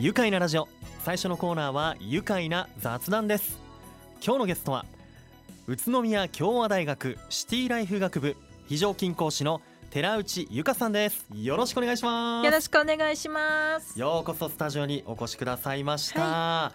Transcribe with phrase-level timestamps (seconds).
[0.00, 0.68] 愉快なラジオ。
[1.04, 3.58] 最初のコーナーは愉快な雑談です。
[4.24, 4.86] 今日のゲストは
[5.66, 8.36] 宇都宮共和大学シティライフ学部
[8.68, 11.26] 非常勤講師の寺内由香さんです。
[11.34, 12.44] よろしくお願いします。
[12.44, 13.98] よろしくお願いします。
[13.98, 16.72] ようこそスタジオにお越しくださいました、は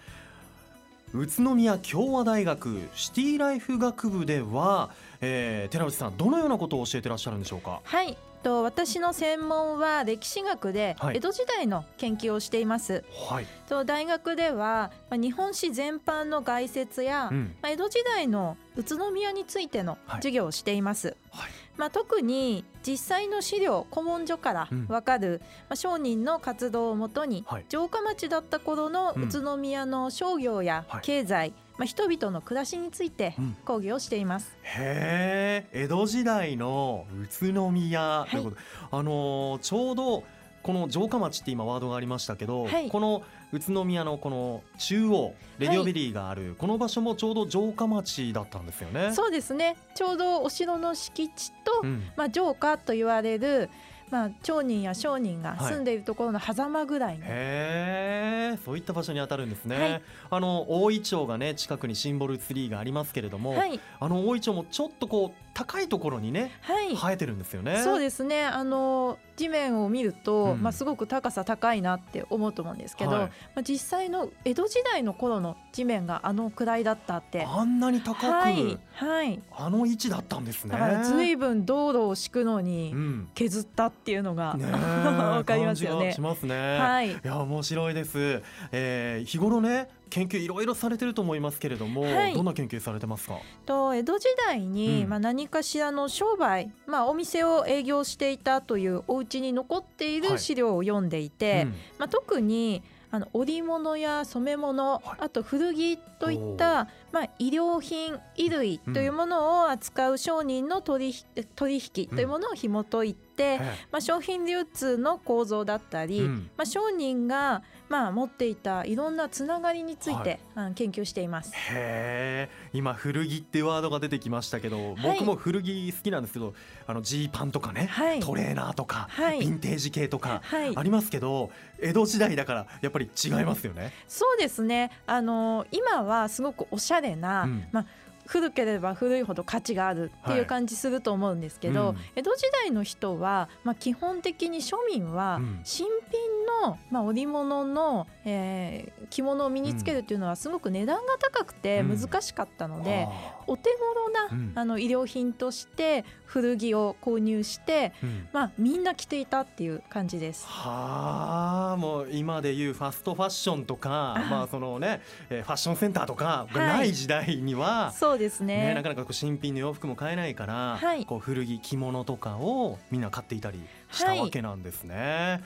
[1.14, 4.90] い、宇都宮共和大学シティライフ学部では、
[5.22, 7.80] えー、寺内さんどのようなことを教えてらっしゃるんでしょうか？
[7.86, 13.04] はいと私の専門は歴史学で江戸時代の研究をしています。
[13.28, 21.16] はい、と大学では、まあ、日本史全般の概説や、うん、まあ、江戸時代の宇都宮についての授業をしています。
[21.32, 34.56] はい、まあ、特に実際の資料古文書からわかる、うん、まあ、商人の活動をもとに、はい、城下町だった頃の宇都宮の商業や経済、まあ、人々の暮らしについて講義をしています。
[34.62, 37.06] うん、へえ江戸時代の
[37.42, 40.24] 宇都宮ということ、はい、あのー、ちょうど
[40.64, 49.12] この城下町って今ワードがありましたけど、はい、この宇都宮のこの中央レディオベリーがある、はい、この場所もちょうど城下町だったんですよね。
[49.14, 49.76] そうですね。
[49.94, 53.70] ちょうどお城の敷地と、うん、まあ、城下と言われる
[54.14, 67.82] まあ、町人や商人が住んでいるところの狭間ぐらい、はい、へそういった場所に当たるんですね、はい、あの大井町がね近くにシンボルツリーがありますけれども、はい、あの大井町もちょっとこう高いところにね、はい、生えてるんですよね。
[67.84, 68.46] そうですね。
[68.46, 77.46] あの地面を見ると、うん、まあすごく高さ高いなって思うと思うんですけど、はい、まあ実際の江戸時代の頃の地面があのくらいだったって。
[77.46, 80.72] あんなに高く、はい、はい、あの位置だったんですね。
[80.72, 82.96] だからずいぶん道路を敷くのに
[83.36, 86.14] 削ったっていうのが、うん、わかりますよね。
[86.14, 86.78] しますね。
[86.80, 87.12] はい。
[87.12, 88.42] いや面白いです。
[88.72, 93.40] えー、日頃ね研究いろいろされてると思いますけれども、はい、どんな研究されてますか？
[93.66, 113.60] と江戸時代に、うん、まあ、何かしらの商売、まあ、お店を営業していたというお家に残っている資料を読んでいて、はいうん、まあ、特にあの織物や染め物、はい、あと古着といった、まあ、衣料品衣類というものを扱う商人の取引取引というものを紐解いて、
[113.92, 117.62] まあ、商品流通の構造だったり、まあ、商人が
[117.94, 121.54] まあ、持っていたいろんなつながりについて、はい、研究しています。
[121.54, 126.56] へ今古着ってワードが出てきましたけど、はい、僕も古着好きなんですけど
[126.88, 130.42] あのジーパンとかね、はい、トレーナーとか、はい、ヴィンテージ系とか
[130.76, 133.94] ありますけど、江戸時代だからやっぱり違いますよね。
[134.08, 134.90] そうですね。
[135.06, 137.86] あの今はすごくおしゃれな、うん、まあ
[138.26, 146.33] 古ければ古いほど価値があるっていう感じすると思うんですけど、はいうん、江戸時代の人は、まあ、基本的に庶民は新品
[146.64, 153.08] の、まあ、織物の、えー、着物を身につけるっていうのはすごく値段が高くて難しかったので、
[153.48, 157.94] うん、お手頃な、うん、あの衣料品として古着を購入して、
[158.32, 160.46] まあ、みんな着ていたっていう感じです。
[160.48, 173.62] はあもう今でいうファストファッションとかまあそのねファッションセンターとかがない時代には、はい、そうですね、ね、なかなかこう新品の洋服も買えないから、はい、こう古着着物とかをみんな買っていたり
[173.94, 174.96] したわけなんですね。
[174.96, 175.40] は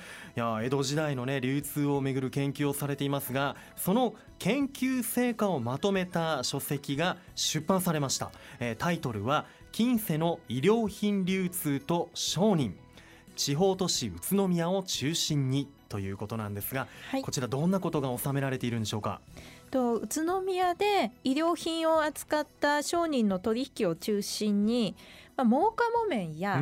[0.59, 8.31] い、いや江戸時代のね流通をめぐる研究をされていますがその研究成果をまとめた書籍が出版されました。
[8.59, 12.75] えー、タイトルは近世の衣料品流通と商人
[13.36, 19.22] 地方都市宇都宮を中心にということなんですが、はい、こちらどんなことが収められているんでしょうか？
[19.72, 24.96] と宇都宮で衣料品を扱った商人の取引を中心に、
[25.38, 26.62] まあ、真岡木綿や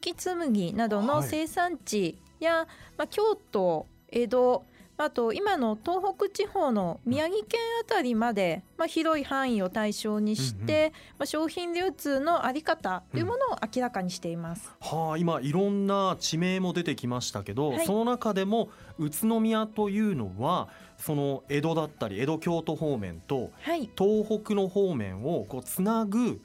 [0.00, 2.66] 結城紬などの生産地や、はい、
[2.96, 4.64] まあ、京都江戸
[5.04, 23.50] あと今の東北地方の宮城県あたりまで、まあ、広い範囲を対象にして、まあ、商品流通の在り方というものを明らかにしています、うん、はあ、今いろんな地名も出てきましたけど、はい、その中でも宇都宮というのはその江戸だったり江戸京都方面と
[23.98, 26.40] 東北の方面をこうつなぐ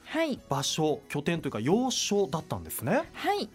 [0.48, 3.08] 場所、拠点というか要所だったんですね。
[3.12, 3.48] はい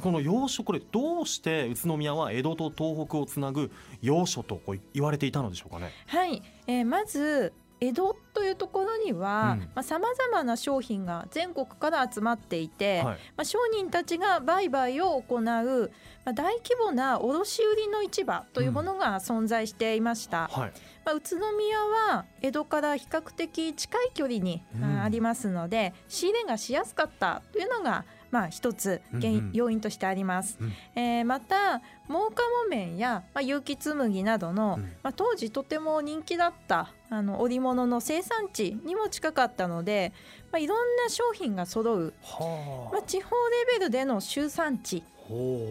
[0.00, 5.90] この要所これどうして宇都宮は江戸と東北をつなぐ要所とこう言われていたのでしょうかね？
[6.06, 20.50] はい、えー、まず江戸というところにはさまざ、まな商品が全国から集まっていて、はい、まあ、商人たちが売買を行う、まあ、大規模な卸売の市場というものが存在していました。
[20.54, 20.72] うんはい、
[21.06, 24.62] まあ、宇都宮は江戸から比較的近い距離に、
[25.02, 30.58] ありますので仕入れがしやすかったというのがまあ、一つ原因、要因としてあります。
[30.60, 40.12] うん、えー、また真岡木綿や、まあ、結城紬などの、うん、まあ、当時とても人気だったあの織物の生産地にも近かったので、
[40.52, 45.02] まあ、いろんな商品が揃う、はあ、まあ、地方レベルでの集産地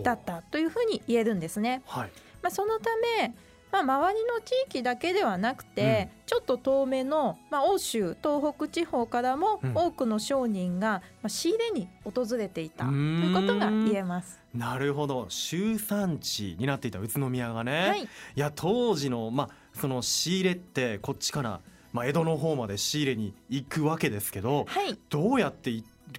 [0.03, 1.81] だったというふうに言えるんですね。
[1.85, 2.09] はい、
[2.41, 2.89] まあ、そのた
[3.19, 3.33] め
[3.71, 14.39] まあ、周りの地域だけではなくて、うん、ちょっと遠目の、まあ、欧州東北地方からも多くの商人が、まあ、仕入れに訪れていたということが言えます。
[14.53, 15.27] なるほど。
[15.29, 21.59] 集産地になっていた宇都宮がね、はい、いや当時の,、まあその仕入れってこっちから
[21.91, 25.71] まあ、江戸の方まで仕入れに行くわけですけど、はい、どうやって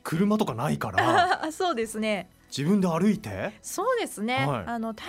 [0.02, 1.50] 車とかないから。
[1.52, 3.52] そうですね自分で歩いて？
[3.62, 5.06] そうですね、はい、あの大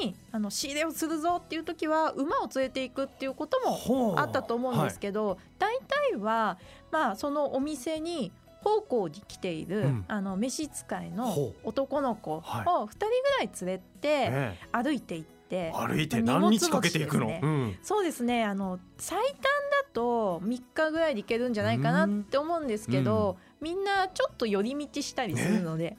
[0.00, 5.78] 量にあの仕入れをするぞっていう時は馬を連れていくっていうこともあったと思うんですけど、はい、大
[6.10, 6.58] 体は、
[6.90, 8.32] まあ、そのお店に
[8.62, 13.06] 奉公に来ている、うん、あの召使いの男の子を2人ぐ
[13.38, 18.42] らい連れて歩いていって、歩いて何日かけていくの、うん、そうですね。
[18.44, 19.40] あの最短だ
[19.92, 25.96] と3日ぐらいで行けるんじゃないかなって思うんですけど、みんなちょっと寄り道したりするので、ね、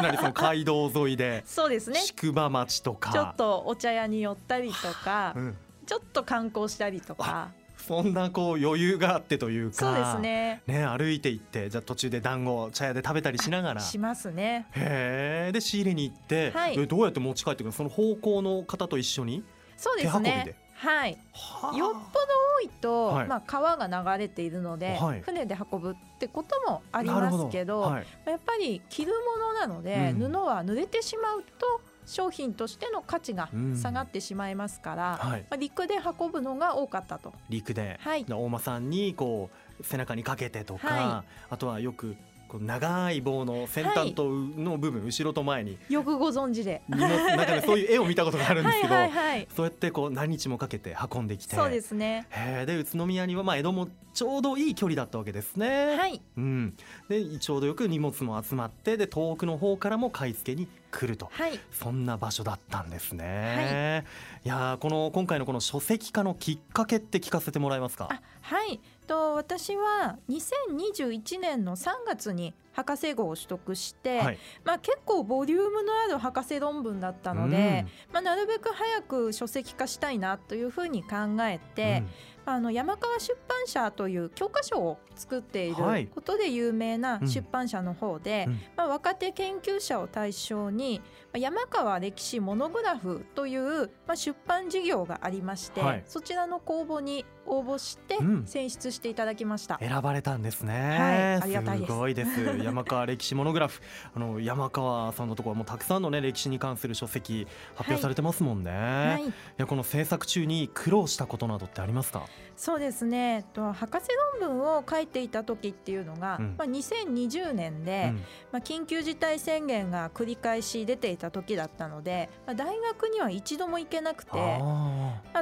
[0.00, 1.42] 何その街道沿いで。
[1.46, 2.00] そうですね。
[2.00, 3.12] 宿場町とか。
[3.12, 5.56] ちょっとお茶屋に寄ったりとか、うん、
[5.86, 7.50] ちょっと観光したりとか。
[7.76, 9.76] そんなこう余裕があってというか。
[9.76, 10.62] そうですね。
[10.66, 13.80] ね歩いていってじゃあ途中で団子茶屋で食べたりしながら。
[13.80, 14.66] しますね。
[14.72, 19.44] へえで仕入れに行って、はい、えどうやって持ち帰ってくるその方向の方と一緒に？
[19.76, 22.26] そうですねはい、はよっぽど
[22.58, 33.48] 多いと、はい、まあ、川が流れているので、はい、船で運ぶってこともありますけど、はい、やっぱり着るものなので、うん、布は濡れてしまうと商品としての価値が
[33.80, 37.32] 下がってしまいますから、うんはい、まあ、陸で運ぶのが多かったと。
[37.48, 39.48] 陸で、はい、大間さんにこ
[39.80, 42.16] う背中にかけてとか、あとはよく
[42.54, 46.82] こう長い棒の先端との部分、はい、後ろと前によくご存知で。
[46.88, 51.56] なんか、ね、そういう絵を見たことがあるんですけどはい、そうやってこう何日もかけて運んできて。
[51.56, 52.28] そうですね。
[52.64, 55.96] で宇都宮にはまあ江戸もちょうどいい距離だったわけですね。
[55.96, 56.76] はい、うん、
[57.08, 64.04] でちょうどよく荷物も集まってで遠くの方からも買い付けに来ると、はい、そんな場所だったんですね。
[64.04, 64.10] は
[64.44, 68.08] い、いやこの今回のこの書籍化のきっかけって聞かせてもらえますか？
[68.40, 68.80] はい。
[69.06, 82.08] と私は2021年の3月に博士号を取得して、はい、まあ、結構ボリュームのある博士論文だったので、まあ、なるべく早く書籍化したいなというふうに考えて、うん、
[82.46, 91.00] あの山川出版社という教科書を作っていることで有名な出版社の方で、まあ、若手研究者を対象に
[91.32, 101.92] 山川歴史モノグラフという、まあ、出版事業がありまして、はい、そちらの公募に応募して選出していただきました、うん、選ばれたんですね、はい、ありがたいです。
[101.92, 102.30] すごいです。
[102.62, 103.80] 山川歴史モノグラフ。
[104.14, 109.12] あの山川さんのところはもうたくさんのね歴史に関する書籍発表されてますもんね、はい。
[109.12, 112.26] はい、いやこの制作中に苦労したことなどってありますか？
[112.56, 113.44] そうですね。
[113.52, 114.08] と博士
[114.40, 118.16] 論文を書いていた時っていうのが、うん、まあ、2020年で、うん、
[118.52, 124.30] まあ、緊急事態宣言が繰り返し出ていた時だったので、まあ、大学には一度も行けなくて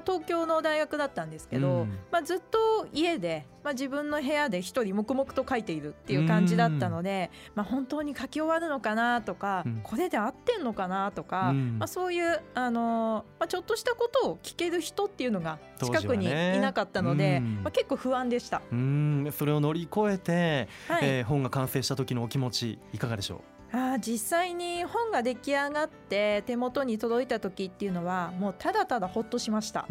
[0.07, 16.29] まあ、東京の大学だったんですけど、うん、まあ、ずっと家で、まあ、自分の部屋で一人黙々と書いているっていう感じだったので、まあ、本当に書き終わるのかなとか、これで合ってんのかなとか、まあ、そういう、あのまあ、ちょっとしたことを聞ける人っていうのが近くにい
[16.61, 18.63] なかったので、ね、まあ、結構不安でした。
[18.71, 19.29] うん。
[19.37, 23.41] それを乗り越えて、はい、えー、本が完成した時のお気持ちいかがでしょう？
[23.75, 29.87] あ実際に本が出来上がって手元に届いた時っていうのはもうただただほっとしました。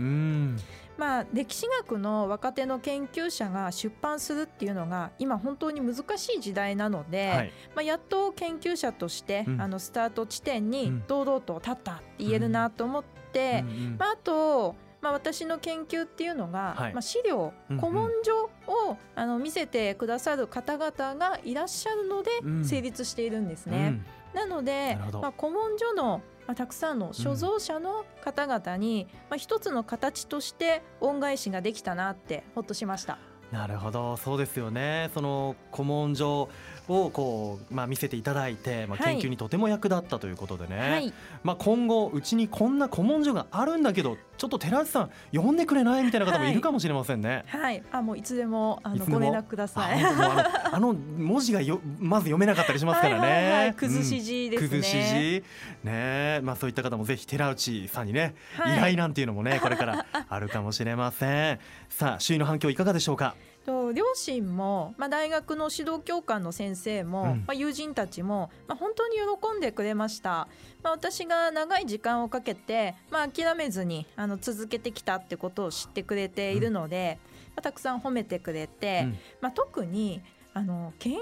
[0.97, 22.29] まあ、歴史学の若手の研究者が出版するっていうのが今本当に難しい時代なので、はい、まあ、やっと研究者として、うん、あのスタート地点に堂々と立ったって言えるなと思って、うんうん、まあ、あとまあ、私の研究っていうのが、はい、まあ、資料、古文書を、あの見せてくださる方々がいらっしゃるので
[22.63, 24.01] 成立しているんですね。
[24.33, 33.19] うん、なのでまあ、古文書のまあ、たくさんの所蔵者の方々に、まあ、一つの形として恩返しができたなってほっとしました。
[33.51, 34.15] なるほど。
[34.15, 35.09] そうですよね。
[35.13, 36.49] その古文書
[36.87, 47.43] をこう、まあ、見せていただいて、まあ、研究にとても役立ったということでね、はい、まあ、今後うちにこんな古文書があるんだけどちょっと寺内さん読んでくれないみたいな方もいるかもしれませんね。
[47.45, 50.03] はい、はい、あもういつでもあのご連絡ください。
[50.03, 53.21] あの 文字がよまず読めなかったりしますからね。
[53.21, 54.67] はいはいはい、崩し字ですね。
[54.67, 55.43] 崩し字
[55.83, 61.59] ねまあそういった方もぜひ寺内さんにね、はい、依頼なんていうのもねこれからあるかもしれません。
[61.89, 63.35] さあ周囲の反響いかがでしょうか？
[63.65, 70.47] と両親も、まあ、大学の指導教官の先生も、うん、まあ、友人たちも、まあ、本当に喜んでくれました、
[70.83, 80.21] まあ、私が長い時間をかけて、まあ、諦めずにあの続けてきたってことを知ってくれているので、うん、まあ、たくさん褒めてくれて、うん、まあ、特に
[80.53, 81.19] あの研究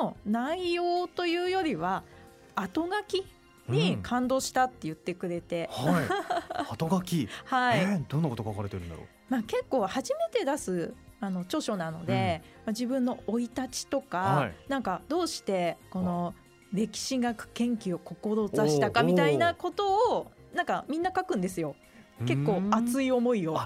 [0.00, 2.04] の内容というよりは
[2.54, 3.26] 後書き
[3.68, 6.04] に感動したって言ってくれて、うんはい、
[6.70, 9.06] 後書き、はい、えー、どんなこと書かれてるんだろう？
[9.28, 16.34] まあ結構初めて出すあの著書なので、うん、まあ、自分の生い立ちとか、はい、なんかどうしてこの
[16.72, 21.76] 歴史学研究を志したかみたいなことをなんかみんな書くんですよ。
[22.24, 23.58] 結構熱い思いを。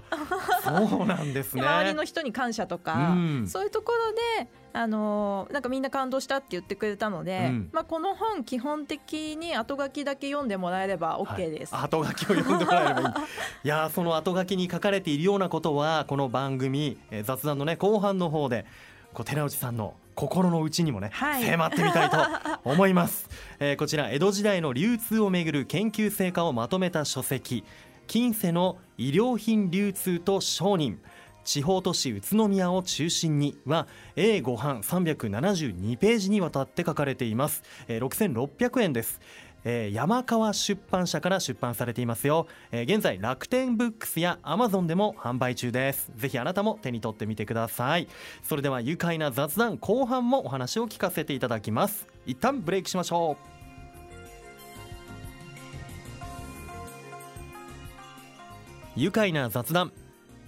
[0.64, 1.62] そうなんですね。
[1.66, 3.16] 周りの人に感謝とか、
[3.46, 13.06] そういうところであのなんかみんな感動したって言ってくれたので、うん、まあ、この本基本的に後書きだけ読んでもらえれば OK です、はい、後書きを読んでもらえればいい。
[13.64, 18.64] いやその後書きに書かれているようなことはこの番組、えー、雑談のね後半の方で
[19.12, 22.18] こう寺内さんの心の内にもね、はい、迫ってみたいと
[22.64, 23.28] 思います、
[23.58, 27.64] えー、こちら江戸時代の流通をめぐる研究成果をまとめた書籍
[28.10, 31.00] 近世の医療品流通と商人
[31.44, 33.86] 地方都市宇都宮を中心には
[34.16, 39.20] A5 版372ページにわたって書かれています、えー、6600円です。
[39.62, 46.10] えー、山川出版社から出版されていますよ、えー、現在楽天ブックスやアマゾンでも販売中です。
[46.16, 48.08] ぜひあなたも手に取ってみてください。
[48.42, 52.08] それでは愉快な雑談後半もお話を聞かせていただきます。
[52.26, 53.49] 一旦ブレイクしましょう。
[59.00, 59.92] 愉快な雑談。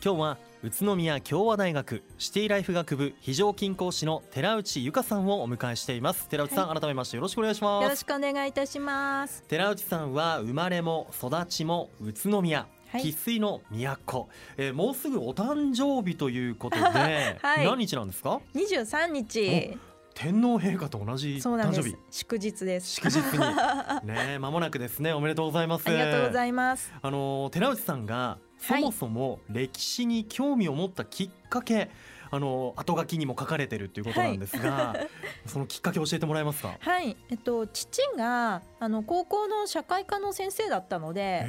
[0.04, 6.28] 今日は宇都宮共和大学シティライフ学部非常勤講師の寺内由香さんをお迎えしています。
[6.28, 7.82] 寺内さん、はい、改めましてよろしくお願いします。
[7.84, 9.42] よろしくお願いいたします。
[9.44, 14.28] 寺内さんは生まれも育ちも宇都宮生粋の都、
[14.58, 16.82] えー、もうすぐお誕生日ということで、
[17.40, 19.78] はい、何日なんですか？23日
[20.14, 21.96] 天皇陛下と同じ誕生日。
[22.10, 23.00] 祝日です。
[23.00, 23.38] 祝日に。
[24.06, 25.12] ね間もなくですね。
[25.12, 25.88] おめでとうございます。
[25.88, 26.92] ありがとうございます。
[27.00, 31.90] あの寺内さんがそもそも歴史に興味を持ったきっかけ、はい
[32.34, 35.08] あの後書きにも書かれてるっていうことなんですが、はい、
[35.46, 36.76] そのきっかけ教えてもらえますか？
[36.80, 41.46] はい、えっと父があの高校の社会科の先生だったので、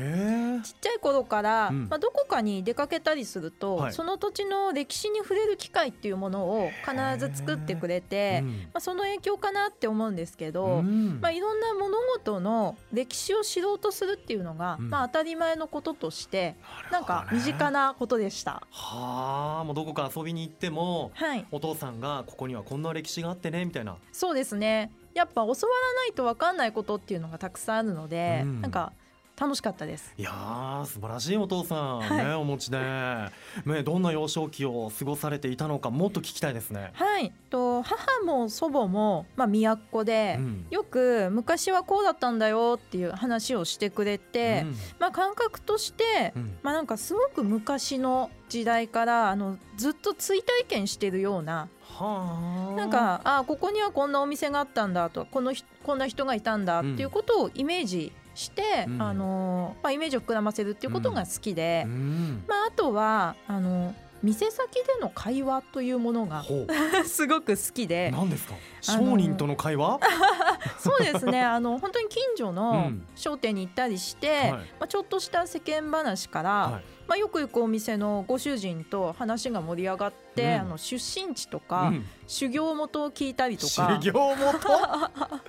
[0.62, 16.58] ちっちゃい頃から、うん、まあどこかに出かけたりすると、はい、その土地の歴史に触れる機会っていうものを必ず作ってくれて、うん、まあその影響かなって思うんですけど、うん、まあいろんな物事の歴史を知ろうとするっていうのが、まあ当たり前のこととして、
[16.92, 18.62] なんか身近なことでした。
[18.70, 23.96] はあ、もうどこか遊びに行っても、はい、お父さんがここにはこんな歴史があってねみたいな。
[24.12, 24.92] そうですね。
[25.14, 28.92] やっぱ教わらないと分かんないことっていうのがたくさんあるので、うん、なんか
[29.40, 30.14] 楽しかったです。
[30.18, 32.78] いや素晴らしいお父さん、はい、ねお持ちで、
[33.66, 36.92] ね、どんな幼少期を過ごされていたのかもっと聞きたいですね。
[36.94, 37.32] はい。
[37.50, 66.46] と母も祖母も、まあ、都で、うん、よく昔はこうだったんだよっていう話をしてくれて、うん、まあ、感覚として、うん、まあ、なんかすごく昔の時代からあのずっと追体験してるようななんかあここにはこんなお店があったんだとこのこんな人がいたんだっていうことをイメージして、うん、あのまあ、イメージを膨らませるっていうことが好きで、うん、まあ、あとはあの店先での会話というものが
[67.06, 68.56] すごく好きで何ですか？
[68.80, 70.00] 商人との会話？
[70.80, 71.42] そうですね。
[71.42, 84.00] あの本当に近所の商店に行ったりして、うんはい、まあ、ちょっとした世間話から、はい、まあ、よく行くお店のご主人と話が盛り上がって、うん、あの出身地とか、うん、修行元を聞いたりとか。
[84.02, 84.40] 修行元？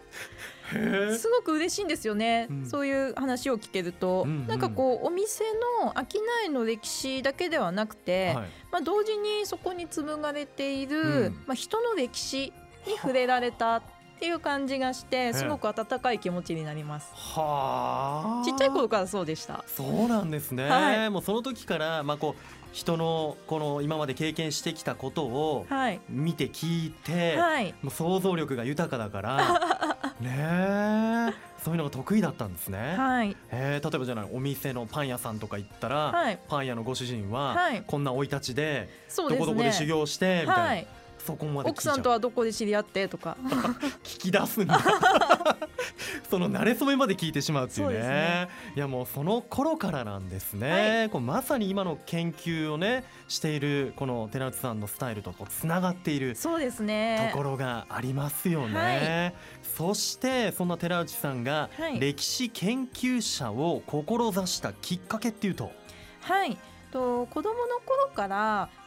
[0.70, 5.44] すごく嬉しいんですよね、うん、そういう話を聞けると、うんうん、なんかこうお店
[5.82, 12.52] の商いの歴史だけではなくて、はい、まあ、同時にそこに紡がれている、うん、まあ、人の歴史
[12.86, 13.82] に触れられたっ
[14.18, 17.10] ていう感じがしてすごく温かい気持ちになります。
[17.14, 18.44] はあ。
[18.44, 19.64] ちっちゃい頃からそうでした。
[19.66, 20.68] そうなんですね。
[20.68, 25.66] はい、もうその時からまあこう人のこの今まで経験してきたことを
[26.08, 29.60] 見て聞いて、はい、もう想像力が豊かだから
[30.20, 32.94] ねそういうのが得意だったんですね。
[32.96, 37.56] はい、えー、例えばじゃないお店のパン屋さんとか行ったら、はい、パン屋のご主人は、
[37.86, 40.88] こんな生い立ちで、どこどこで修行してみたいな。
[41.24, 43.36] そこまで奥さんとはどこで知り合ってとか。
[44.04, 44.78] 聞き出すんだ。
[46.28, 57.30] その慣れ初めまで聞いてしまうっていうね、ね、いやもうその頃からなんですね、はい、こうまさに今の研究をねしているこの寺内さんのスタイルとこうつながっているそうですね。
[57.32, 59.34] ところがありますよね、はい、
[59.76, 65.70] そしてそんな寺内さんが歴史研究者を志したきっかけっていうと？
[66.22, 66.56] はい
[66.94, 68.36] と子供の頃から、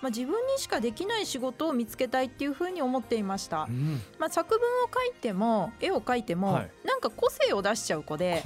[0.01, 8.41] まあ、自分にしかできない仕事を見つけたいっていうふうに思っていました、うん、まあ、作文を書いても絵を描いても、はい、なんか個性を出しちゃう子で。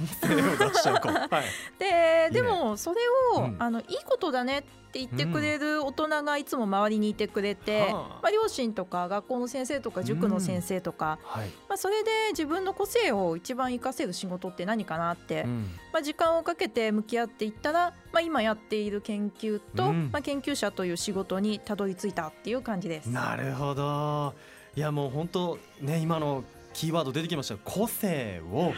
[1.78, 3.00] ででもそれ
[3.36, 11.40] を、うん、あのいいことだねってって言ってくれる大人がいつも周りにいてくれて、うん、まあ、両親とか学校の先生とか塾の先生とか、うん。
[11.40, 23.08] はい、まあ、それで自分の個性を一番活かせる仕事って何かなって、うん、まあ、時間をかけて向き合っていったら、まあ、今やっている研究と、まあ、研究者という仕事にたどり着いたっていう感じです。
[23.08, 24.34] なるほど。
[24.76, 26.44] いやもう本当ね今の
[26.74, 27.56] キーワード出てきました。
[27.64, 28.74] 個性を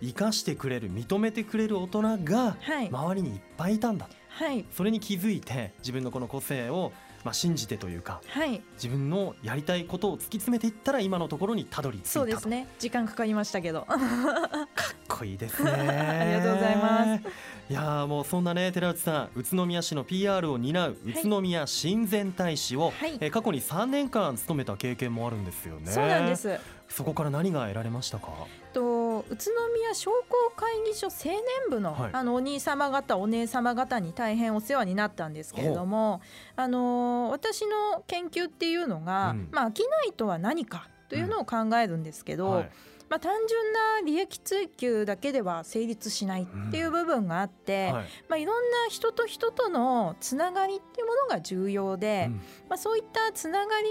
[0.00, 2.56] 生かしてくれる認めてくれる大人が
[2.90, 6.92] 周りにいっぱいいたんだ、はいはい、それに気づいて自分のこの個性を
[7.24, 12.66] まあ信じてというか、はい、自分のやりたいことを突き詰めていったら今のところにたどり着いたそうですね。
[12.78, 13.86] 時間かかりましたけど。
[13.88, 14.68] かっ
[15.08, 15.70] こいいですね。
[15.72, 17.24] ありがとうございます。
[17.70, 25.90] いやもうそんなね寺内さん宇都宮市の PR を担う宇都宮親善大使を、はい、え過去に3年間務めた経験もあるんですよね。
[25.90, 26.58] そうなんです。
[26.90, 28.28] そこから何が得られましたか？
[28.74, 28.82] と
[29.30, 36.20] 宇都宮商工会議所青年部のはい、あのお兄様方お姉様方に大変お世話になったんですけれども
[36.56, 42.54] あの私の研究っていうのが、うん、まあ、商いとは何かというのを考えるんですけど、うん。
[42.54, 42.70] はい。
[43.10, 48.04] まあ、単純な利益追求だけでは成立しないっていう部分があって、うんはい。
[48.28, 52.34] まあ、いろんな人と人とのつながりっていうものが重要で、うん、
[52.68, 53.90] まあ、そういったつながり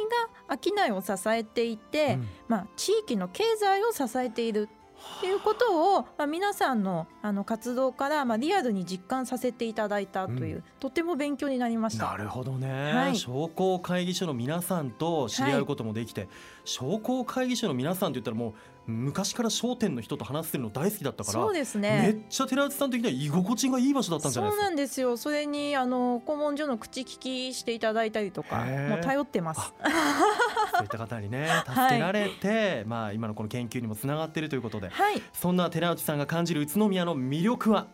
[0.50, 4.68] が商いを支えていて、うん、まあ、地域の経済を支えている
[5.18, 12.08] っていうことを、まあ、皆さんのあの活動から、まあ、リアルに実感させていただいたという、うん、とても勉強になりました。
[12.08, 16.30] なるほどね、はい、商工会議所の皆さんと知り合うこともできて、はい、
[16.66, 18.54] 商工会議所の皆さんって言ったらもう
[18.86, 22.02] 昔から商店の人と話してるの大好きだったからそうですね。
[22.02, 24.64] めっちゃ寺内さん的には居心地がいい場所だったんじゃないですか？
[24.64, 25.18] そうなんですよ。
[25.18, 28.58] それにあの古文書の口利きしていただいたりとか
[28.90, 29.62] もう頼ってます。
[29.62, 37.88] そういった方にね 助けられて、はい、まあ今のこの研究にもつながっているということで、はい、そんな寺内さんが感じる宇都宮の魅力は？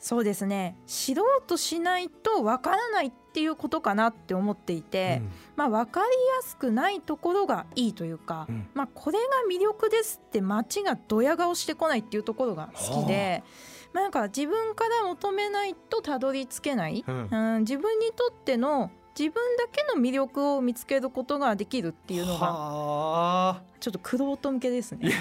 [0.00, 0.76] そうですね。
[0.86, 13.44] 知ろうとしないとわからないっていうことかなって思っていて、うん、まあ分かりやすくないところがいいというか、うん、まあこれが魅力ですって街がドヤ顔してこないっていうところが好きで。
[13.92, 25.12] まあ、なんか自分から求めないとたどり着けない、うん、うん、自分にとっての自分だけの魅力を見つけることができるっていうのがちょっと苦労と向けですね。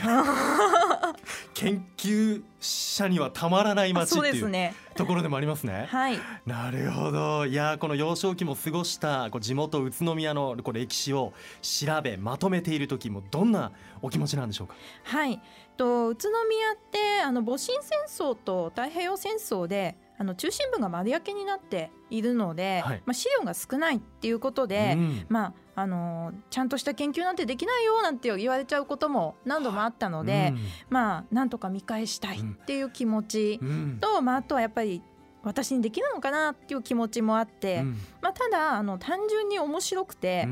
[1.53, 5.87] 研究者にはたまらない街っていうところでもありますね。
[5.89, 7.45] はい、なるほど。
[7.45, 14.75] いやこの幼少期も過ごしたこう地元宇都宮のこう歴史を調べまとめている時もどんなお気持ちなんでしょうか？
[15.03, 15.41] はい。
[15.75, 33.59] と宇都宮ってあの戊辰戦争と太平洋戦争であの中心部が丸焼けになっているので、はい、まあ、資料が少ないっていうことで、うん、まああのちゃんとした研究なんてできないよなんて言われちゃうことも何度もあったので、うん、まあなんとか見返したいっていう気持ち
[34.01, 35.01] と、うん、まあ、あとはやっぱり
[35.41, 37.83] 私にできるのかなっていう気持ちもあって、
[38.21, 40.49] まあ、ただあの単純に面白くて、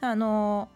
[0.00, 0.70] あの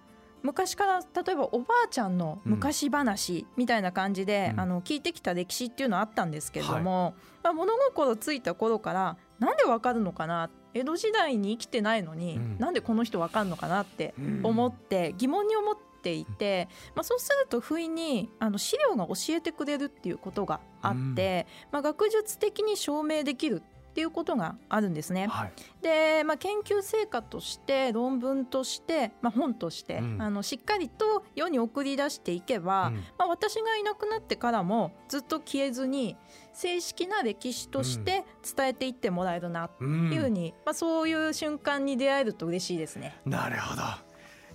[0.45, 10.51] 昔から例えばおばあちゃんの昔話みたいな感じで、うん、あの聞いてきた歴史っていうのはあったんですけれども、はい、まあ、物心ついた頃からなんでわかるのかな？
[10.75, 23.63] 江戸時代に生きてないのに、うん、なんでこの人わかるのかなって思って、疑問に思っていて、まあ、そうすると不意にあの資料が教えてくれるっていうことがあって、まあ、学術的に証明できる
[23.95, 25.29] っていうことがあるんですね。
[25.29, 36.17] はい、で、まあ、研究成果として論文として、まあ、本として、うん、あのしっかりと世に送り出していけば、うん、まあ、私がいなくなってからもずっと消えずに
[36.53, 38.25] 正式な歴史として
[38.57, 43.17] 伝えていってもらえるなっていうふうに、うん、まあ、そういう瞬間に出会えると嬉しいですね。
[43.25, 43.83] なるほど。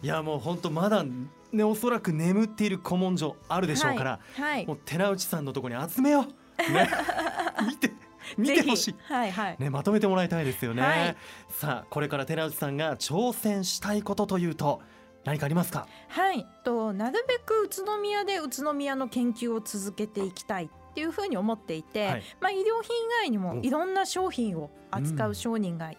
[0.01, 1.05] いやもう本当まだ
[1.51, 4.51] ねおそらく眠っている古文書あるでしょうから、はい。
[4.51, 6.89] はい、もう寺内さんのところに集めよう、ね、
[7.67, 7.91] 見て
[8.43, 9.55] 見てほしい、はいはい。
[9.59, 11.17] ね、まとめてもらいたいですよね、はい、
[11.49, 14.81] さあこれから寺内さんが挑戦したいことというと
[15.25, 15.85] 何かありますか？
[16.07, 16.47] はい。
[16.63, 25.91] となるべく宇都宮で宇都宮の研究を続けていきたいっていうふうに思っていて、はい、まあ、医療品以外にもいろんな商品を扱う商人が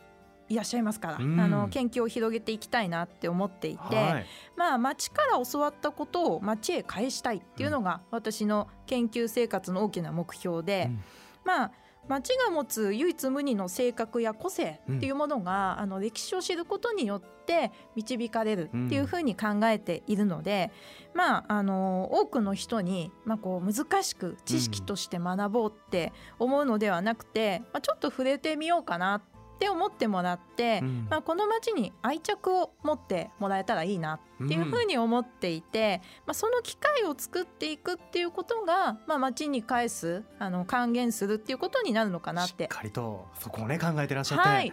[0.48, 4.26] いらっしゃいますから、うん、あの研究を広げていきたいなって思っていて、はい、
[4.57, 11.05] まあ町から教わったことを町へ返したいっていうのが私の研究生活の大きな目標で、うん、
[11.44, 11.72] まあ
[12.11, 20.73] 町が持つ唯一無二の性格や個性っていうものが、うん、あの歴史を知ることによって導かれるっていうふうに考えているので、
[21.14, 29.23] うん、まああの多くの人に、まあ、こう難しく知識として学ぼうって思うのではなくて、まあ、ちょっと触れてみようかなっ
[29.61, 42.64] って思ってもらって、うん、まあ、この町に愛着を持ってもらえたらいいなっていうふうに思っていて、うん、まあ、その機会を作っていくっていうことが、まあ、町に返すあの還元するっていうことになるのかなって。
[42.64, 44.73] しっかりとそこをね考えてらっしゃって、はい、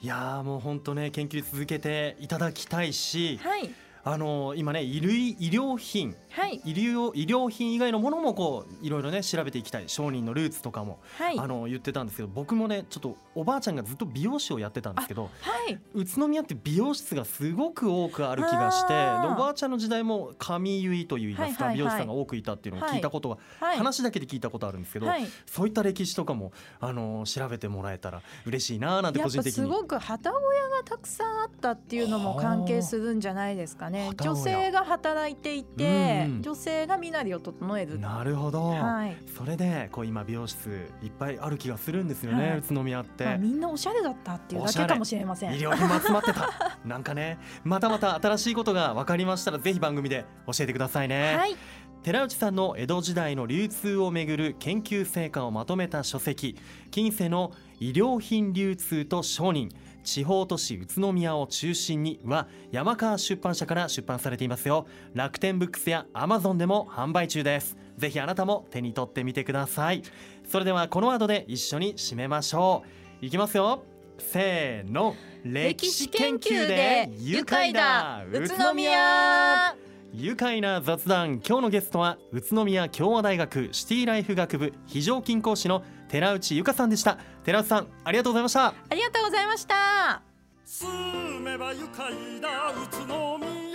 [0.00, 3.68] いやもう本当ね研究続けていただきたいし、はい。
[4.04, 9.88] あの今ね衣類医療品、はい、医療医療品以外のものもこういろいろね調べていきたい。
[9.88, 25.06] 商人のルーツとかも、はい、あの言ってたんですけど僕もねちょっとおばあちゃんがずっと美容師をやってたんですけど、はい、宇都宮って美容室がすごく多くある気がしておばあちゃんの時代も髪結いといいますか、美容師さんが多くいたっていうのを聞いたことが、はい、話だけで聞いたことあるんですけど、
[25.46, 29.62] そういった歴史とかもあの調べてもらえたら嬉しいななんて個人的に。
[29.62, 34.10] すごく旗小屋がたくさんあったっていうのも関係するんじゃないですかね。
[34.20, 45.24] 女性が働いていて、女性が身なりを整えるなるほど、はい、それでこう今美容室いっぱいある気がするんですよね、はい、宇都宮って、まあ、みんなおしゃれだったっていうだけかもしれ。
[45.28, 45.54] ません。
[45.54, 46.78] 医療品も集まってた。
[46.84, 51.56] なんかねまたまた新しいことが分かりましたらぜひ番組で教えてくださいね、はい、
[52.02, 56.56] 寺内さんの江戸時代の流通をめぐる研究成果をまとめた書籍
[56.90, 59.70] 近世の医療品流通と商人
[60.04, 64.86] 地方都市宇都宮を中心には山川出版社から出版されていますよ。
[65.14, 67.76] 楽天ブックスやアマゾンでも販売中です。
[67.96, 70.02] ぜひあなたも手に取ってみてください。
[70.44, 72.84] それではこの後で一緒に締めましょ
[73.22, 73.26] う。
[73.26, 73.82] いきますよ。
[74.18, 75.14] せーの。
[75.44, 78.24] 歴史研究で愉快だ。
[78.32, 79.76] 宇都宮
[80.12, 81.40] 愉快な雑談。
[81.46, 87.18] 今日のゲストは宇都宮共和大学シティライフ学部非常勤講師の寺内由香さんでした。
[87.44, 88.66] 寺内さんありがとうございました。
[88.68, 90.22] ありがとうございました。
[90.64, 93.67] 住めば愉快だ宇都宮